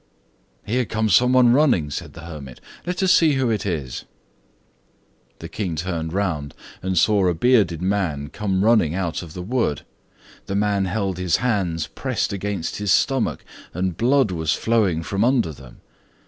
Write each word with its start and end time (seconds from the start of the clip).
"Here 0.65 0.85
comes 0.85 1.13
some 1.13 1.33
one 1.33 1.53
running," 1.53 1.91
said 1.91 2.13
the 2.13 2.21
hermit, 2.25 2.59
"let 2.87 3.03
us 3.03 3.11
see 3.13 3.33
who 3.33 3.51
it 3.51 3.67
is." 3.67 4.05
The 5.37 5.47
King 5.47 5.75
turned 5.75 6.11
round, 6.11 6.55
and 6.81 6.97
saw 6.97 7.27
a 7.27 7.35
bearded 7.35 7.83
man 7.83 8.29
come 8.29 8.65
running 8.65 8.95
out 8.95 9.21
of 9.21 9.35
the 9.35 9.43
wood. 9.43 9.83
The 10.47 10.55
man 10.55 10.85
held 10.85 11.19
his 11.19 11.35
hands 11.35 11.85
pressed 11.85 12.33
against 12.33 12.77
his 12.77 12.91
stomach, 12.91 13.45
and 13.75 13.95
blood 13.95 14.31
was 14.31 14.55
flowing 14.55 15.03
from 15.03 15.23
under 15.23 15.51
them. 15.51 15.81